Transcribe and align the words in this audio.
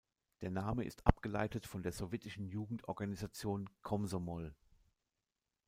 Der 0.41 0.49
Name 0.49 0.83
ist 0.83 1.05
abgeleitet 1.05 1.67
von 1.67 1.83
der 1.83 1.91
sowjetischen 1.91 2.47
Jugendorganisation 2.47 3.69
Komsomol. 3.83 4.55